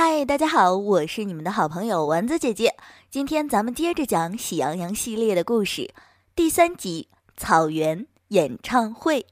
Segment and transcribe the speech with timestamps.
[0.00, 2.76] 嗨，大家好，我是你们的好朋友丸子姐姐。
[3.10, 5.92] 今天咱们接着讲《喜羊羊》系列的故事，
[6.36, 9.22] 第三集《草原演唱会》。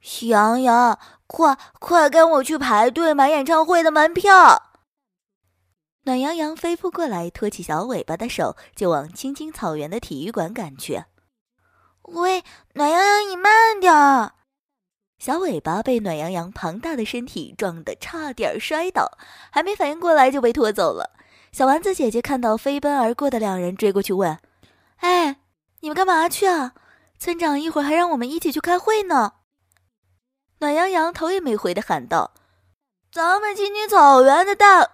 [0.00, 4.62] 喜羊羊，快快跟我去排队买演唱会的门票！
[6.04, 11.04] 暖羊羊飞扑过来，托起小尾巴的手，就往青青草原的体育馆赶去。
[12.04, 12.42] 喂，
[12.72, 14.32] 暖羊羊，你慢点儿！
[15.24, 19.08] 小尾巴被暖羊羊庞大的身体撞得差点摔倒，
[19.52, 21.10] 还没反应过来就被拖走了。
[21.52, 24.36] 小丸子姐姐看到飞奔而过的两人，追过去问
[24.98, 25.36] ：“哎，
[25.78, 26.72] 你们干嘛去啊？
[27.20, 29.34] 村长一会儿还让我们一起去开会呢。”
[30.58, 32.32] 暖羊羊头也没回的喊道
[33.12, 34.90] ：“咱们青青草原的大，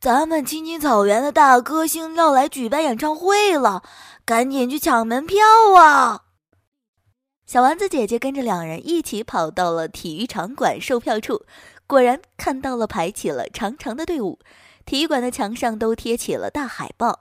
[0.00, 3.82] 咱们青青草原的大歌星要来举办演唱会了，
[4.24, 5.44] 赶紧去抢门票
[5.76, 6.22] 啊！”
[7.46, 11.46] 小丸子姐姐跟着两人一起跑到了体育场馆售票处，
[11.86, 14.40] 果然看到了排起了长长的队伍。
[14.84, 17.20] 体育馆的墙上都贴起了大海报：“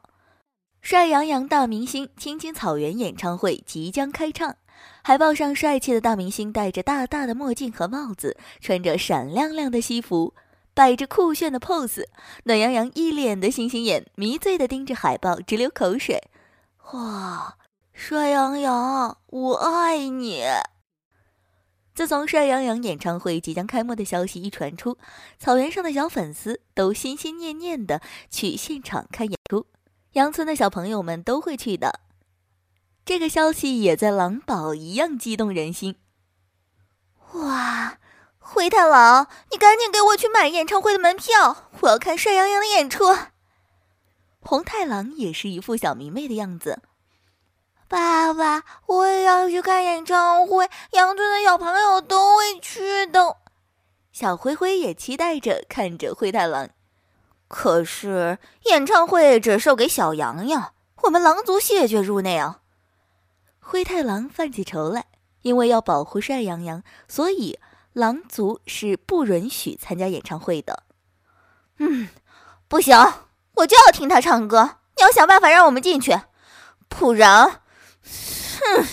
[0.81, 4.55] 帅洋洋大明星青青草原演唱会即将开唱。”
[5.03, 10.33] 海报上帅气的大明星戴着大大的墨镜和帽子，穿着闪亮亮的西服，
[10.73, 12.03] 摆着酷炫的 pose。
[12.45, 16.19] 暖洋洋一脸的星星眼，迷醉的盯着海报，直流口水。
[16.93, 17.57] 哇！
[17.97, 20.43] 帅洋洋，我爱你！
[21.95, 24.97] 自从帅洋洋演唱会即将开幕的消息一传出，
[25.39, 29.65] 草原上的小粉丝都心心念念的去现场看演出。
[30.11, 32.01] 羊村的小朋友们都会去的。
[33.05, 35.95] 这个消息也在狼堡一样激动人心。
[37.31, 37.97] 哇！
[38.37, 43.05] 灰太狼，你赶紧给我去买演唱会的门票，我要看帅洋洋的演出。
[44.41, 46.81] 红太狼也是一副小迷妹的样子。
[47.87, 53.37] 爸爸，我也要去看演唱会，羊村的小朋友都会去的。
[54.11, 56.69] 小灰灰也期待着看着灰太狼。
[57.47, 62.61] 可是演唱会只售给小羊羊，我们狼族谢绝入内啊！
[63.59, 65.05] 灰太狼犯起愁来，
[65.43, 67.59] 因为要保护帅羊羊，所以
[67.93, 70.83] 狼族是不允许参加演唱会的。
[71.77, 72.09] 嗯，
[72.67, 72.97] 不行，
[73.53, 74.77] 我就要听他唱歌。
[74.97, 76.19] 你要想办法让我们进去，
[76.89, 77.61] 不然。
[78.05, 78.85] 哼！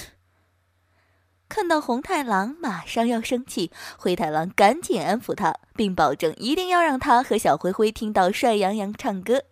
[1.48, 9.42] 看到红太狼马上要生气，灰太狼赶紧安抚他，并保证一定要让他和小灰灰听到帅羊羊唱歌，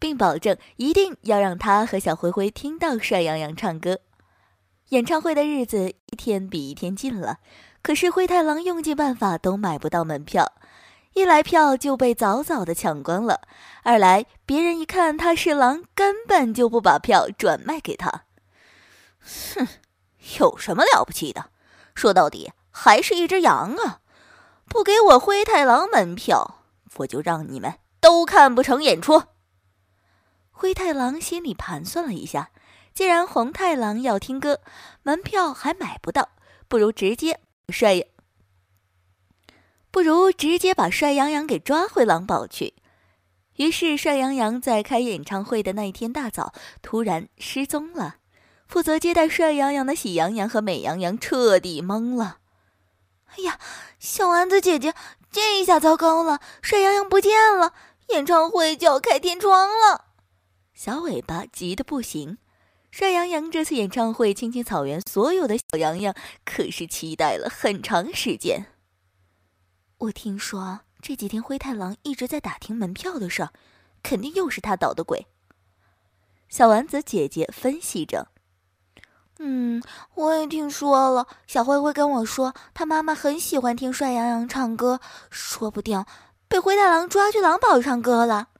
[0.00, 4.00] 并保证一定要让他和小灰灰听到帅羊羊唱歌。
[4.88, 7.38] 演唱会的日子一天比一天近了，
[7.80, 10.52] 可是灰太狼用尽办法都买不到门票。
[11.14, 13.40] 一来票就被早早的抢光了，
[13.82, 18.24] 二来别人一看他是狼，根本就不把票转卖给他。
[19.20, 19.66] 哼，
[20.38, 21.50] 有什么了不起的？
[21.94, 24.00] 说到底还是一只羊啊！
[24.68, 26.62] 不给我灰太狼门票，
[26.98, 29.24] 我就让你们都看不成演出。
[30.50, 32.50] 灰太狼心里盘算了一下，
[32.94, 34.60] 既然红太狼要听歌，
[35.02, 36.28] 门票还买不到，
[36.68, 38.04] 不如直接帅。
[39.90, 42.74] 不如直接把帅羊羊给抓回狼堡去。
[43.56, 48.16] 于是，帅羊羊在开演唱会的那一天大早突然失踪了。
[48.68, 52.38] 负责接待帅羊羊的喜羊羊和美羊羊彻底懵了。
[53.30, 53.58] 哎呀，
[53.98, 54.94] 小丸子姐姐，
[55.32, 56.40] 这下糟糕了！
[56.62, 57.72] 帅羊羊不见了，
[58.10, 60.04] 演唱会就要开天窗了。
[60.74, 62.38] 小尾巴急得不行。
[62.90, 68.66] 帅羊羊这次演唱会，青青草原所有的小羊羊可是期待了很长时间。
[69.98, 73.50] 我听说这几天灰太狼一直在打听门票的事儿，
[74.02, 75.26] 肯定又是他捣的鬼。
[76.48, 78.28] 小丸子姐姐分析着
[79.40, 79.82] ：“嗯，
[80.14, 81.26] 我也听说了。
[81.48, 85.00] 小灰灰跟我说，他妈妈很喜欢听帅羊羊唱歌，
[85.30, 86.04] 说不定
[86.46, 88.50] 被灰太狼抓去狼堡唱歌了。”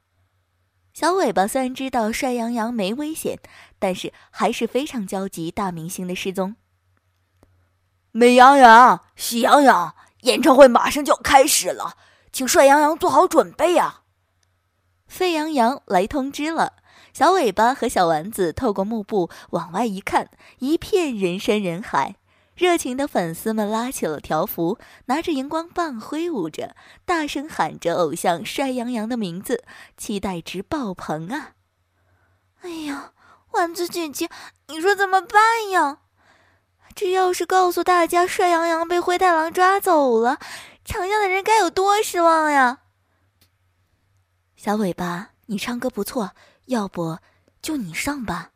[0.93, 3.39] 小尾巴虽然知道帅羊羊没危险，
[3.79, 6.57] 但是还是非常焦急大明星的失踪。
[8.11, 9.95] 美羊羊，喜羊羊。
[10.23, 11.97] 演唱会马上就要开始了，
[12.33, 14.03] 请帅洋洋做好准备啊！
[15.07, 16.75] 沸羊羊来通知了，
[17.13, 20.29] 小尾巴和小丸子透过幕布往外一看，
[20.59, 22.17] 一片人山人海，
[22.55, 26.75] 热情的粉丝们拉起了条幅，拿着荧光棒挥舞着，
[27.05, 29.65] 大声喊着偶像帅羊羊的名字，
[29.97, 31.53] 期待值爆棚啊！
[32.63, 33.13] 哎呀，
[33.53, 34.29] 丸子姐姐，
[34.67, 36.01] 你说怎么办呀？
[36.99, 40.41] 这要是告诉大家帅羊羊被灰太狼抓走了，
[40.85, 42.81] 场下的人该有多失望呀！
[44.57, 46.33] 小尾巴，你唱歌不错，
[46.65, 47.19] 要不
[47.63, 48.51] 就你上吧。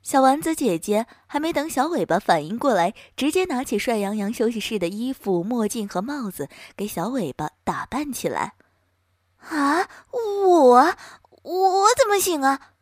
[0.00, 8.52] 小丸子姐姐还没等小尾巴反应过来，直接拿起帅羊羊休息室的衣服、墨镜和帽子，给小尾巴打扮起来。
[9.38, 10.94] 啊，我
[11.42, 12.74] 我怎么行啊？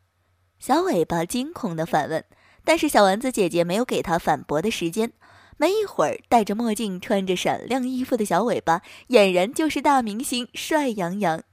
[0.59, 2.23] 小尾巴惊恐的反问。
[2.63, 5.11] 但是小丸子姐姐没有给他反驳的时间。
[5.57, 11.43] 没一会儿，戴着墨镜、穿着闪亮衣服的小尾巴，俨然就是大明星帅洋洋。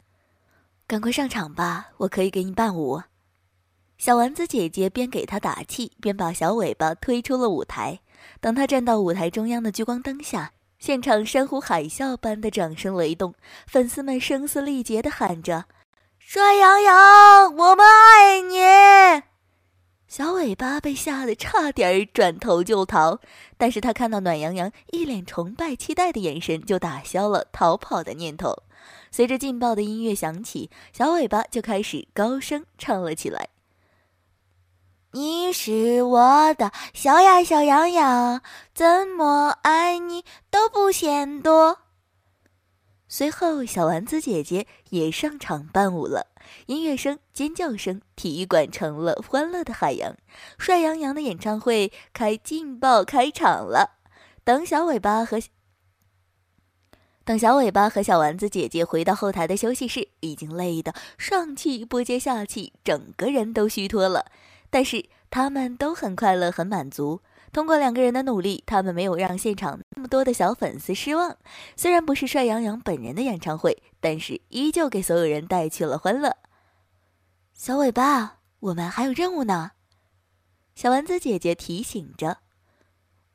[0.86, 3.02] 赶快上场吧，我可以给你伴舞。
[3.98, 8.00] 小丸子姐姐边给他打气，边把小尾巴推出了舞台。
[8.40, 13.34] 等他站到舞台中央的聚光灯下，现场山呼海啸般的掌声雷动，
[13.66, 15.66] 粉丝们声嘶力竭地喊着
[16.18, 19.22] ：“帅洋洋，我们爱你！”
[20.10, 23.20] 小尾巴被吓得差点转头就逃，
[23.56, 28.64] 但是他看到暖洋洋一脸崇拜、期待的眼神，就打消了逃跑的念头。
[29.12, 33.50] 随着劲爆的音乐响起，小尾巴就开始高声唱了起来。
[35.12, 38.42] 你是我的小呀小羊羊，
[38.74, 41.78] 怎么爱你都不嫌多。
[43.12, 46.28] 随后，小丸子姐姐也上场伴舞了，
[46.66, 50.16] 音乐声、尖叫声，体育馆成了欢乐的海洋。
[50.56, 53.98] 帅洋洋的演唱会开劲爆开场了。
[54.44, 55.40] 等小尾巴和
[57.24, 64.26] 等小尾巴和小丸子姐姐回到后台的休息室，已经累得上气不接下气，整个人都虚脱了。
[64.70, 67.22] 但是他们都很快乐，很满足。
[67.52, 71.36] 通过两个人的努力，他们没有让现场那么多的小粉丝失望。
[71.76, 76.36] 虽然不是帅洋洋本人的演唱会，但是依旧给所有人带去了欢乐。
[77.52, 79.72] 小尾巴，我们还有任务呢。
[80.74, 82.38] 小丸子姐姐提醒着：“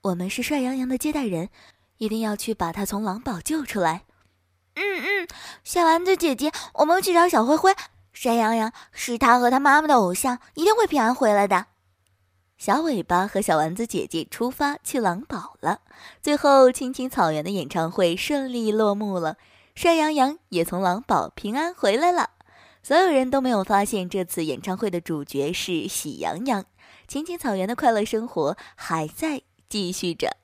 [0.02, 1.50] 我们是帅洋洋的接待人，
[1.98, 4.04] 一定要去把他从狼堡救出来。”
[4.76, 5.28] 嗯嗯，
[5.64, 7.76] 小丸子姐姐，我们去找小灰灰。
[8.14, 11.68] 帅洋洋是他和他妈妈的偶像，一定会平安回来的。
[12.58, 15.82] 小尾巴和小丸子姐姐出发去狼堡了。
[16.22, 19.38] 最后，青青草原的演唱会顺利落幕了，
[19.76, 22.32] 帅羊羊也从狼堡平安回来了。
[22.82, 26.66] 所有人都没有发现，这次演唱会的主角是喜羊羊。
[27.08, 30.38] 青青草原的快乐生活还在继续着。